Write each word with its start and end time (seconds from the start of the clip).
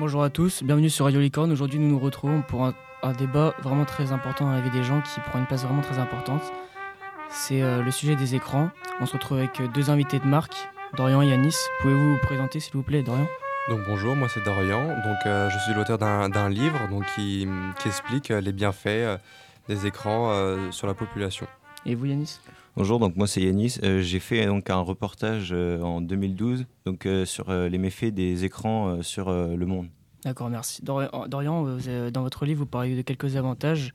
Bonjour 0.00 0.22
à 0.22 0.30
tous, 0.30 0.62
bienvenue 0.62 0.90
sur 0.90 1.06
Radio 1.06 1.18
Licorne. 1.20 1.50
Aujourd'hui, 1.50 1.80
nous 1.80 1.88
nous 1.88 1.98
retrouvons 1.98 2.40
pour 2.42 2.64
un, 2.64 3.12
débat 3.14 3.52
vraiment 3.64 3.84
très 3.84 4.12
important 4.12 4.44
dans 4.44 4.52
la 4.52 4.60
vie 4.60 4.70
des 4.70 4.84
gens 4.84 5.00
qui 5.02 5.18
prend 5.18 5.40
une 5.40 5.46
place 5.46 5.64
vraiment 5.64 5.82
très 5.82 5.98
importante. 5.98 6.42
C'est 7.30 7.62
euh, 7.62 7.82
le 7.82 7.90
sujet 7.90 8.14
des 8.14 8.36
écrans. 8.36 8.70
On 9.00 9.06
se 9.06 9.14
retrouve 9.14 9.38
avec 9.38 9.60
euh, 9.60 9.66
deux 9.66 9.90
invités 9.90 10.20
de 10.20 10.24
marque, 10.24 10.54
Dorian 10.96 11.20
et 11.22 11.26
Yanis. 11.26 11.56
Pouvez-vous 11.80 12.12
vous 12.12 12.20
présenter, 12.20 12.60
s'il 12.60 12.74
vous 12.74 12.84
plaît, 12.84 13.02
Dorian? 13.02 13.26
Donc 13.70 13.80
bonjour, 13.88 14.14
moi 14.14 14.28
c'est 14.32 14.44
Dorian. 14.44 14.86
Donc 14.86 15.18
euh, 15.26 15.50
je 15.50 15.58
suis 15.58 15.74
l'auteur 15.74 15.98
d'un 15.98 16.48
livre 16.48 16.78
qui, 17.16 17.48
explique 17.84 18.28
les 18.28 18.52
bienfaits 18.52 19.18
des 19.68 19.86
écrans 19.86 20.70
sur 20.70 20.86
la 20.86 20.94
population. 20.94 21.48
Et 21.86 21.94
vous 21.94 22.06
Yanis? 22.06 22.40
Bonjour, 22.76 22.98
donc 22.98 23.16
moi 23.16 23.26
c'est 23.26 23.40
Yanis. 23.40 23.78
J'ai 23.82 24.20
fait 24.20 24.46
donc 24.46 24.70
un 24.70 24.80
reportage 24.80 25.52
en 25.52 26.00
2012 26.00 26.66
donc 26.84 27.08
sur 27.24 27.52
les 27.52 27.78
méfaits 27.78 28.12
des 28.14 28.44
écrans 28.44 29.02
sur 29.02 29.30
le 29.30 29.66
monde. 29.66 29.88
D'accord, 30.24 30.50
merci. 30.50 30.82
Dorian, 30.82 31.78
dans 32.12 32.22
votre 32.22 32.44
livre, 32.44 32.60
vous 32.60 32.66
parlez 32.66 32.96
de 32.96 33.02
quelques 33.02 33.36
avantages 33.36 33.92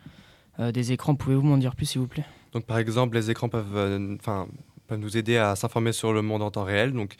des 0.59 0.91
écrans. 0.91 1.15
Pouvez-vous 1.15 1.43
m'en 1.43 1.57
dire 1.57 1.75
plus, 1.75 1.85
s'il 1.85 2.01
vous 2.01 2.07
plaît? 2.07 2.25
Donc 2.53 2.65
par 2.65 2.77
exemple, 2.77 3.15
les 3.15 3.31
écrans 3.31 3.49
peuvent, 3.49 3.75
euh, 3.75 4.15
peuvent 4.87 4.99
nous 4.99 5.17
aider 5.17 5.37
à 5.37 5.55
s'informer 5.55 5.91
sur 5.91 6.13
le 6.13 6.21
monde 6.21 6.41
en 6.41 6.51
temps 6.51 6.63
réel. 6.63 6.93
Donc 6.93 7.15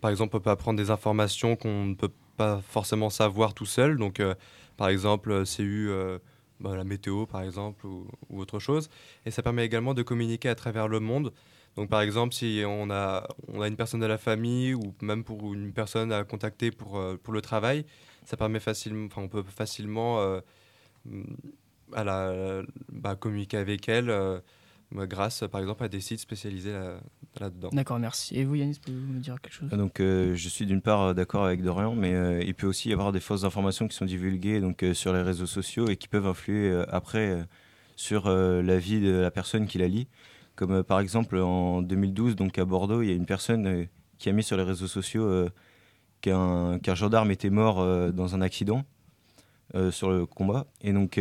par 0.00 0.10
exemple, 0.10 0.36
on 0.36 0.40
peut 0.40 0.50
apprendre 0.50 0.78
des 0.78 0.90
informations 0.90 1.56
qu'on 1.56 1.86
ne 1.86 1.94
peut 1.94 2.12
pas 2.36 2.60
forcément 2.68 3.10
savoir 3.10 3.54
tout 3.54 3.66
seul. 3.66 3.96
Donc 3.96 4.20
euh, 4.20 4.34
par 4.76 4.88
exemple, 4.88 5.30
euh, 5.30 5.44
CU, 5.44 5.90
bah, 6.60 6.76
la 6.76 6.84
météo 6.84 7.26
par 7.26 7.42
exemple, 7.42 7.86
ou, 7.86 8.08
autre 8.30 8.58
chose. 8.58 8.88
Et 9.26 9.30
ça 9.30 9.42
permet 9.42 9.64
également 9.64 9.94
de 9.94 10.02
communiquer 10.02 10.48
à 10.48 10.54
travers 10.54 10.88
le 10.88 11.00
monde. 11.00 11.32
Donc 11.76 11.90
par 11.90 12.00
exemple, 12.00 12.34
si 12.34 12.62
on 12.66 12.90
a, 12.90 13.26
on 13.48 13.60
a 13.60 13.68
une 13.68 13.76
personne 13.76 14.00
de 14.00 14.06
la 14.06 14.18
famille 14.18 14.74
ou 14.74 14.94
même 15.02 15.24
pour 15.24 15.54
une 15.54 15.72
personne 15.72 16.12
à 16.12 16.22
contacter 16.24 16.70
pour, 16.70 17.02
pour 17.22 17.34
le 17.34 17.40
travail, 17.40 17.84
ça 18.24 18.36
permet 18.36 18.60
facilement, 18.60 19.08
on 19.16 19.28
peut 19.28 19.42
facilement 19.42 20.40
à 21.92 22.04
la, 22.04 22.62
bah, 22.92 23.16
communiquer 23.16 23.56
avec 23.56 23.88
elle 23.88 24.42
grâce 24.92 25.42
par 25.50 25.60
exemple 25.60 25.82
à 25.82 25.88
des 25.88 26.00
sites 26.00 26.20
spécialisés 26.20 26.76
là-dedans. 27.40 27.70
D'accord, 27.72 27.98
merci. 27.98 28.36
Et 28.36 28.44
vous 28.44 28.54
Yannis, 28.54 28.78
pouvez-vous 28.82 29.12
me 29.12 29.20
dire 29.20 29.40
quelque 29.40 29.52
chose? 29.52 29.70
Donc, 29.70 30.00
euh, 30.00 30.34
Je 30.34 30.48
suis 30.48 30.66
d'une 30.66 30.80
part 30.80 31.02
euh, 31.02 31.14
d'accord 31.14 31.44
avec 31.44 31.62
Dorian, 31.62 31.94
mais 31.94 32.14
euh, 32.14 32.42
il 32.42 32.54
peut 32.54 32.66
aussi 32.66 32.90
y 32.90 32.92
avoir 32.92 33.12
des 33.12 33.20
fausses 33.20 33.44
informations 33.44 33.88
qui 33.88 33.96
sont 33.96 34.04
divulguées 34.04 34.60
donc, 34.60 34.84
sur 34.92 35.12
les 35.12 35.22
réseaux 35.22 35.46
sociaux 35.46 35.88
et 35.88 35.96
qui 35.96 36.08
peuvent 36.08 36.26
influer 36.26 36.84
après 36.88 37.46
sur 37.96 38.28
la 38.28 38.78
vie 38.78 39.00
de 39.00 39.12
la 39.12 39.30
personne 39.30 39.66
qui 39.66 39.78
la 39.78 39.88
lit. 39.88 40.08
Comme 40.56 40.82
par 40.84 41.00
exemple 41.00 41.38
en 41.38 41.82
2012, 41.82 42.36
donc 42.36 42.58
à 42.58 42.64
Bordeaux, 42.64 43.02
il 43.02 43.08
y 43.08 43.12
a 43.12 43.14
une 43.14 43.26
personne 43.26 43.88
qui 44.18 44.28
a 44.28 44.32
mis 44.32 44.42
sur 44.42 44.56
les 44.56 44.62
réseaux 44.62 44.86
sociaux 44.86 45.48
qu'un 46.20 46.78
gendarme 46.94 47.30
était 47.30 47.50
mort 47.50 48.12
dans 48.12 48.34
un 48.34 48.40
accident 48.40 48.84
sur 49.90 50.10
le 50.10 50.26
combat. 50.26 50.66
Et 50.80 50.92
donc 50.92 51.18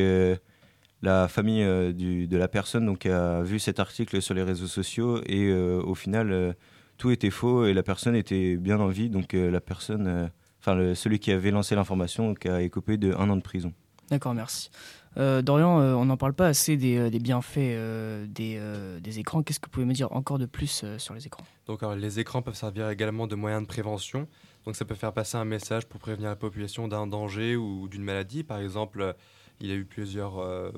la 1.03 1.27
famille 1.27 1.63
euh, 1.63 1.91
de 1.93 2.37
la 2.37 2.47
personne 2.47 2.85
donc, 2.85 3.05
a 3.05 3.43
vu 3.43 3.59
cet 3.59 3.79
article 3.79 4.21
sur 4.21 4.33
les 4.33 4.41
réseaux 4.41 4.67
sociaux 4.67 5.21
et 5.25 5.49
euh, 5.49 5.81
au 5.83 5.95
final, 5.95 6.31
euh, 6.31 6.53
tout 6.97 7.11
était 7.11 7.29
faux 7.29 7.65
et 7.65 7.73
la 7.73 7.83
personne 7.83 8.15
était 8.15 8.55
bien 8.55 8.79
en 8.79 8.87
vie. 8.87 9.09
Donc 9.09 9.33
la 9.33 9.59
personne, 9.59 10.31
enfin 10.59 10.93
celui 10.95 11.19
qui 11.19 11.31
avait 11.31 11.51
lancé 11.51 11.75
l'information 11.75 12.33
a 12.45 12.61
écopé 12.61 12.97
de 12.97 13.13
un 13.13 13.29
an 13.29 13.35
de 13.35 13.41
prison. 13.41 13.73
D'accord, 14.09 14.33
merci. 14.33 14.69
Dorian, 15.17 15.79
on 15.79 16.05
n'en 16.05 16.17
parle 16.17 16.33
pas 16.33 16.47
assez 16.47 16.77
des, 16.77 17.09
bienfaits 17.19 18.27
des, 18.27 18.61
des, 19.01 19.19
écrans. 19.19 19.41
Qu'est-ce 19.41 19.59
que 19.59 19.65
vous 19.65 19.71
pouvez 19.71 19.85
me 19.85 19.93
dire 19.93 20.11
encore 20.11 20.37
de 20.37 20.45
plus 20.45 20.85
sur 20.97 21.13
les 21.15 21.25
écrans? 21.25 21.43
Donc, 21.65 21.81
les 21.97 22.19
écrans 22.19 22.43
peuvent 22.43 22.55
servir 22.55 22.89
également 22.89 23.25
de 23.27 23.35
moyen 23.35 23.61
de 23.61 23.67
prévention. 23.67 24.27
Donc, 24.65 24.75
ça 24.75 24.85
peut 24.85 24.95
faire 24.95 25.13
passer 25.13 25.35
un 25.35 25.45
message 25.45 25.87
pour 25.87 25.99
prévenir 25.99 26.29
la 26.29 26.35
population 26.35 26.87
d'un 26.87 27.07
danger 27.07 27.55
ou 27.55 27.87
d'une 27.89 28.03
maladie. 28.03 28.43
Par 28.43 28.59
exemple, 28.59 29.15
il 29.63 29.69
y 29.69 29.71
a 29.71 29.75
eu 29.75 29.85
plusieurs, 29.85 30.39
euh, 30.39 30.71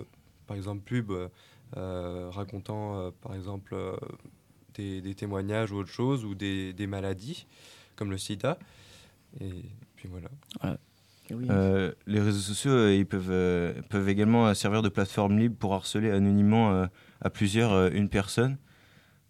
par 0.46 0.56
exemple, 0.56 0.82
pubs 0.86 1.30
euh, 1.76 2.30
racontant, 2.30 3.00
euh, 3.00 3.10
par 3.22 3.34
exemple, 3.34 3.76
des, 4.76 5.16
témoignages 5.16 5.72
ou 5.72 5.78
autre 5.78 5.90
chose, 5.90 6.24
ou 6.24 6.36
des, 6.36 6.88
maladies, 6.88 7.48
comme 7.96 8.12
le 8.12 8.18
sida. 8.18 8.60
Et 9.42 9.66
puis 9.96 10.08
voilà. 10.08 10.30
les 12.06 12.20
réseaux 12.22 12.40
sociaux, 12.40 12.90
ils 12.90 13.08
peuvent, 13.08 13.84
peuvent 13.90 14.08
également 14.08 14.54
servir 14.54 14.84
de 14.84 14.90
plateforme 14.90 15.40
libre 15.40 15.56
pour 15.58 15.74
harceler 15.74 16.12
anonymement 16.12 16.88
à 17.22 17.30
plusieurs 17.32 17.88
une 17.88 18.08
personne. 18.08 18.58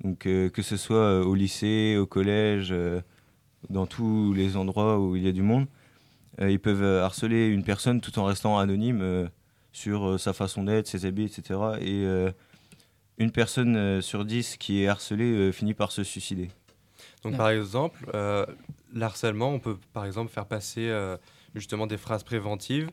Donc 0.03 0.19
que 0.19 0.61
ce 0.61 0.75
soit 0.75 1.22
au 1.25 1.33
lycée, 1.33 1.95
au 1.97 2.05
collège, 2.05 2.75
dans 3.69 3.87
tous 3.87 4.33
les 4.33 4.57
endroits 4.57 4.99
où 4.99 5.16
il 5.16 5.23
y 5.23 5.29
a 5.29 5.31
du 5.31 5.41
monde, 5.41 5.67
ils 6.41 6.59
peuvent 6.59 7.01
harceler 7.01 7.47
une 7.47 7.63
personne 7.63 8.01
tout 8.01 8.19
en 8.19 8.25
restant 8.25 8.59
anonyme 8.59 9.29
sur 9.75 10.08
euh, 10.08 10.18
sa 10.18 10.31
façon 10.31 10.63
d'être, 10.63 10.88
ses 10.88 11.06
habits, 11.06 11.25
etc. 11.25 11.59
Et 11.81 12.06
euh, 12.06 12.31
une 13.18 13.31
personne 13.31 13.75
euh, 13.75 14.00
sur 14.00 14.24
dix 14.24 14.56
qui 14.56 14.81
est 14.81 14.88
harcelée 14.88 15.52
finit 15.52 15.74
par 15.74 15.91
se 15.91 16.02
suicider. 16.02 16.50
Donc 17.24 17.36
par 17.36 17.50
exemple, 17.50 18.09
l'harcèlement, 18.94 19.50
on 19.50 19.59
peut 19.59 19.78
par 19.94 20.06
exemple 20.06 20.31
faire 20.31 20.46
passer 20.46 20.94
justement 21.56 21.88
des 21.88 21.97
phrases 21.97 22.24
préventives 22.24 22.90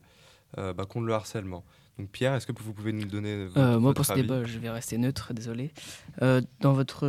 bah, 0.56 0.86
contre 0.88 1.06
le 1.06 1.12
harcèlement. 1.12 1.64
Donc 1.98 2.08
Pierre, 2.08 2.34
est-ce 2.34 2.46
que 2.46 2.52
vous 2.58 2.72
pouvez 2.72 2.92
nous 2.92 3.04
donner 3.04 3.46
votre, 3.46 3.78
Moi 3.78 3.92
pour 3.92 4.06
ce 4.06 4.14
débat, 4.14 4.44
je 4.44 4.58
vais 4.58 4.70
rester 4.70 4.96
neutre, 4.98 5.34
désolé. 5.34 5.72
dans 6.20 6.72
votre 6.72 7.06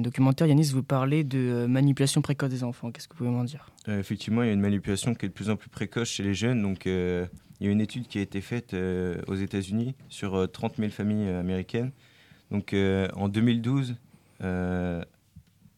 documentaire, 0.00 0.46
Yanis, 0.46 0.70
vous 0.72 0.84
parlez 0.84 1.24
de 1.24 1.66
manipulation 1.68 2.22
précoce 2.22 2.50
des 2.50 2.62
enfants. 2.62 2.92
Qu'est-ce 2.92 3.08
que 3.08 3.14
vous 3.14 3.24
pouvez 3.24 3.30
m'en 3.30 3.44
dire? 3.44 3.70
Effectivement, 3.88 4.42
il 4.42 4.46
y 4.46 4.50
a 4.50 4.52
une 4.52 4.60
manipulation 4.60 5.14
qui 5.14 5.26
est 5.26 5.28
de 5.28 5.34
plus 5.34 5.50
en 5.50 5.56
plus 5.56 5.68
précoce 5.68 6.08
chez 6.08 6.22
les 6.22 6.34
jeunes. 6.34 6.62
Donc 6.62 6.86
il 7.60 7.66
y 7.66 7.70
a 7.70 7.72
une 7.72 7.80
étude 7.80 8.06
qui 8.08 8.18
a 8.18 8.22
été 8.22 8.40
faite 8.40 8.74
euh, 8.74 9.20
aux 9.26 9.36
États-Unis 9.36 9.94
sur 10.08 10.50
30 10.50 10.72
euh, 10.72 10.82
000 10.82 10.90
familles 10.90 11.28
euh, 11.28 11.40
américaines. 11.40 11.92
Donc 12.50 12.74
en 12.74 13.28
2012, 13.28 13.96
la, 14.40 15.04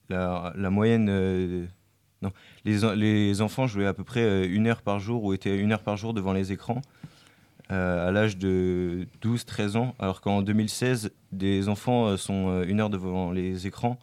la, 0.09 0.71
moyenne. 0.71 1.69
non, 2.21 2.33
les, 2.65 2.97
les, 2.97 3.41
enfants 3.41 3.67
jouaient 3.67 3.87
à 3.87 3.95
peu 3.95 4.05
près 4.05 4.47
une 4.47 4.67
heure 4.67 4.83
par 4.83 4.99
jour 4.99 5.25
ou 5.25 5.33
étaient 5.33 5.57
une 5.57 5.73
heure 5.73 5.83
par 5.83 5.97
jour 5.97 6.13
devant 6.13 6.33
les 6.33 6.53
écrans 6.53 6.83
à 7.69 8.11
l'âge 8.13 8.37
de 8.39 9.09
12-13 9.23 9.77
ans, 9.77 9.95
alors 9.99 10.21
qu'en 10.21 10.43
2016, 10.43 11.13
des 11.33 11.69
enfants 11.69 12.17
sont 12.17 12.63
une 12.63 12.81
heure 12.81 12.91
devant 12.91 13.33
les 13.33 13.67
écrans. 13.67 13.99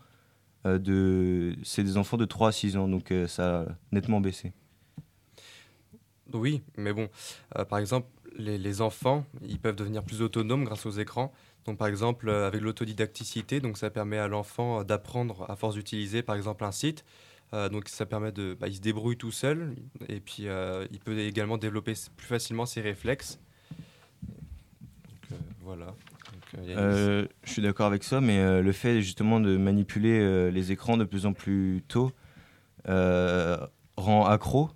de, 0.65 1.55
c'est 1.63 1.83
des 1.83 1.97
enfants 1.97 2.17
de 2.17 2.25
3 2.25 2.49
à 2.49 2.51
6 2.51 2.77
ans, 2.77 2.87
donc 2.87 3.13
ça 3.27 3.61
a 3.61 3.65
nettement 3.91 4.19
baissé. 4.21 4.53
Oui, 6.33 6.63
mais 6.77 6.93
bon, 6.93 7.09
euh, 7.57 7.65
par 7.65 7.79
exemple, 7.79 8.07
les, 8.35 8.81
enfants, 8.81 9.25
ils 9.43 9.59
peuvent 9.59 9.75
devenir 9.75 10.03
plus 10.03 10.21
autonomes 10.21 10.63
grâce 10.63 10.85
aux 10.85 10.91
écrans. 10.91 11.31
Donc, 11.65 11.77
par 11.77 11.87
exemple, 11.87 12.27
euh, 12.29 12.47
avec 12.47 12.61
l'autodidacticité, 12.61 13.59
donc 13.59 13.77
ça 13.77 13.89
permet 13.89 14.17
à 14.17 14.27
l'enfant 14.27 14.79
euh, 14.79 14.83
d'apprendre 14.83 15.49
à 15.49 15.55
force 15.55 15.75
d'utiliser, 15.75 16.23
par 16.23 16.35
exemple, 16.35 16.63
un 16.63 16.71
site. 16.71 17.05
donc, 17.71 17.87
ça 17.87 18.07
permet 18.07 18.31
de, 18.31 18.57
bah, 18.59 18.67
il 18.67 18.75
se 18.75 18.81
débrouille 18.81 19.15
tout 19.15 19.31
seul, 19.31 19.75
et 20.09 20.19
puis 20.19 20.47
il 20.91 20.99
peut 20.99 21.19
également 21.19 21.59
développer 21.59 21.93
plus 22.17 22.25
facilement 22.25 22.65
ses 22.65 22.81
réflexes. 22.81 23.39
Voilà. 25.63 25.87
je 26.53 27.27
suis 27.45 27.61
d'accord 27.61 27.87
avec 27.87 28.03
ça, 28.03 28.21
mais 28.21 28.61
le 28.61 28.71
fait 28.71 29.01
justement 29.01 29.39
de 29.39 29.57
manipuler 29.57 30.51
les 30.51 30.71
écrans 30.71 30.97
de 30.97 31.05
plus 31.05 31.25
en 31.25 31.33
plus 31.33 31.83
tôt 31.87 32.11
rend 32.85 34.25
accro 34.25 34.69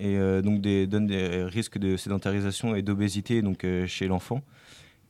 et 0.00 0.16
euh, 0.16 0.42
donc 0.42 0.60
des, 0.60 0.86
donne 0.86 1.06
des 1.06 1.44
risques 1.44 1.78
de 1.78 1.96
sédentarisation 1.96 2.74
et 2.74 2.82
d'obésité 2.82 3.42
donc 3.42 3.64
euh, 3.64 3.86
chez 3.86 4.06
l'enfant. 4.06 4.42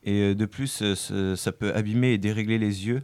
Et 0.03 0.21
euh, 0.21 0.35
de 0.35 0.47
plus, 0.47 0.83
ça 1.37 1.53
peut 1.53 1.75
abîmer 1.75 2.13
et 2.13 2.19
dérégler 2.19 2.59
les 2.59 2.87
yeux 2.87 3.03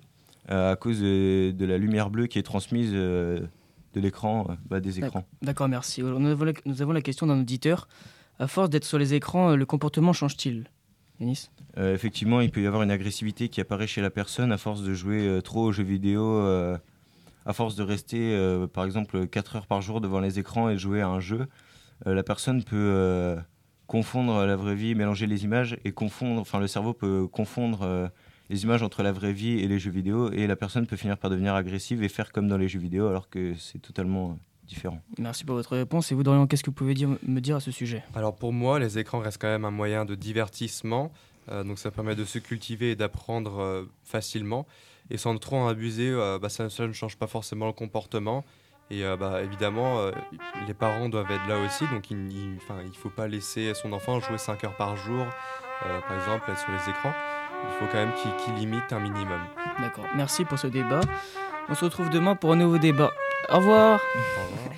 à 0.49 0.77
cause 0.77 1.01
de, 1.01 1.55
la 1.59 1.77
lumière 1.77 2.09
bleue 2.09 2.29
qui 2.29 2.39
est 2.39 2.45
transmise 2.45 2.93
de 2.93 3.49
l'écran, 3.97 4.47
bah, 4.71 4.79
des 4.79 5.01
écrans. 5.01 5.25
D'accord, 5.43 5.69
merci. 5.69 6.03
Nous 6.03 6.29
avons, 6.29 6.45
la, 6.45 6.53
nous 6.67 6.83
avons 6.83 6.93
la 6.93 7.03
question 7.03 7.27
d'un 7.27 7.41
auditeur. 7.41 7.89
À 8.39 8.47
force 8.47 8.71
d'être 8.71 8.85
sur 8.85 8.99
les 8.99 9.15
écrans, 9.15 9.57
le 9.57 9.67
comportement 9.67 10.13
change-t-il? 10.13 10.71
Yanis 11.21 11.51
Effectivement, 11.77 12.41
il 12.41 12.51
peut 12.51 12.63
y 12.63 12.67
avoir 12.67 12.83
une 12.83 12.91
agressivité 12.91 13.49
qui 13.49 13.61
apparaît 13.61 13.87
chez 13.87 14.01
la 14.01 14.11
personne 14.11 14.51
à 14.53 14.59
force 14.59 14.83
de 14.83 14.95
jouer 14.95 15.41
trop 15.45 15.65
aux 15.65 15.73
jeux 15.73 15.83
vidéo, 15.83 16.41
à 16.41 17.53
force 17.53 17.77
de 17.77 17.83
rester, 17.83 18.67
par 18.73 18.85
exemple, 18.85 19.27
4 19.27 19.57
heures 19.57 19.67
par 19.67 19.83
jour 19.83 20.01
devant 20.01 20.21
les 20.21 20.39
écrans 20.39 20.71
et 20.71 20.79
jouer 20.79 21.03
à 21.03 21.09
un 21.09 21.21
jeu. 21.21 21.47
Euh, 22.07 22.15
la 22.15 22.23
personne 22.23 22.63
peut 22.63 22.77
euh, 22.77 23.37
confondre 23.87 24.45
la 24.45 24.57
vraie 24.57 24.75
vie, 24.75 24.95
mélanger 24.95 25.27
les 25.27 25.45
images 25.45 25.79
et 25.85 25.93
confondre, 25.93 26.41
enfin 26.41 26.61
le 26.61 26.67
cerveau 26.67 26.93
peut 26.93 27.27
confondre 27.27 27.83
euh, 27.83 28.09
les 28.51 28.65
images 28.65 28.83
entre 28.83 29.03
la 29.03 29.13
vraie 29.13 29.33
vie 29.33 29.61
et 29.61 29.69
les 29.69 29.79
jeux 29.79 29.91
vidéo 29.91 30.31
et 30.31 30.47
la 30.47 30.57
personne 30.57 30.87
peut 30.87 30.97
finir 30.97 31.17
par 31.19 31.31
devenir 31.31 31.55
agressive 31.55 32.03
et 32.03 32.09
faire 32.09 32.33
comme 32.33 32.49
dans 32.49 32.59
les 32.59 32.69
jeux 32.69 32.79
vidéo 32.79 33.09
alors 33.09 33.29
que 33.29 33.55
c'est 33.55 33.81
totalement 33.81 34.39
différents. 34.67 35.01
Merci 35.19 35.45
pour 35.45 35.57
votre 35.57 35.77
réponse. 35.77 36.13
Et 36.13 36.15
vous, 36.15 36.23
Dorian, 36.23 36.47
qu'est-ce 36.47 36.63
que 36.63 36.71
vous 36.71 36.75
pouvez 36.75 36.95
me 37.23 37.41
dire 37.41 37.57
à 37.57 37.61
ce 37.61 37.71
sujet? 37.71 38.03
Alors 38.15 38.35
pour 38.35 38.53
moi, 38.53 38.79
les 38.79 38.99
écrans 38.99 39.21
restent 39.21 39.41
quand 39.41 39.49
même 39.49 39.65
un 39.65 39.71
moyen 39.71 40.05
de 40.05 40.15
divertissement. 40.15 41.13
Euh, 41.51 41.65
donc 41.65 41.79
ça 41.79 41.91
permet 41.91 42.15
de 42.15 42.25
se 42.25 42.39
cultiver 42.39 42.93
et 42.93 42.97
d'apprendre 42.97 43.61
euh, 43.61 43.85
facilement. 44.05 44.67
Et 45.11 45.19
sans 45.19 45.37
trop 45.39 45.57
en 45.57 45.69
abuser, 45.69 46.11
euh, 46.11 46.39
bah, 46.39 46.49
ça, 46.49 46.65
ne 46.65 46.93
change 46.93 47.17
pas 47.17 47.27
forcément 47.27 47.67
le 47.67 47.73
comportement. 47.73 48.45
Et 48.89 49.03
bah, 49.19 49.43
évidemment, 49.43 50.13
les 50.69 50.73
parents 50.73 51.09
doivent 51.09 51.33
être 51.33 51.49
là 51.49 51.59
aussi. 51.59 51.85
Donc 51.89 52.09
il 52.13 52.25
ne 52.25 52.93
faut 52.93 53.11
pas 53.11 53.27
laisser 53.27 53.75
son 53.75 53.93
enfant 53.93 54.21
jouer 54.21 54.39
5 54.39 54.63
heures 54.63 54.77
par 54.77 54.95
jour, 54.95 55.27
par 55.81 56.17
exemple, 56.17 56.53
sur 56.57 56.71
les 56.71 56.91
écrans. 56.91 57.13
Il 57.65 57.73
faut 57.81 57.91
quand 57.91 57.99
même 57.99 58.13
qu'il 58.15 58.55
limite 58.55 58.93
un 58.93 59.01
minimum. 59.01 59.41
D'accord, 59.81 60.07
merci 60.15 60.45
pour 60.45 60.61
ce 60.61 60.69
débat. 60.69 61.01
On 61.69 61.75
se 61.75 61.85
retrouve 61.85 62.11
demain 62.11 62.37
pour 62.37 62.53
un 62.53 62.57
nouveau 62.57 62.79
débat. 62.79 63.11
Au 63.49 63.57
revoir. 63.59 64.01
Au 64.15 64.19
revoir. 64.19 64.73